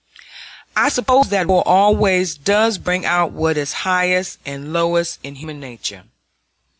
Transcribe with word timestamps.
I 0.75 0.89
suppose 0.89 1.29
that 1.29 1.45
war 1.45 1.61
always 1.63 2.33
does 2.35 2.79
bring 2.79 3.05
out 3.05 3.33
what 3.33 3.55
is 3.55 3.71
highest 3.85 4.39
and 4.47 4.73
lowest 4.73 5.19
in 5.21 5.35
human 5.35 5.59
nature. 5.59 6.05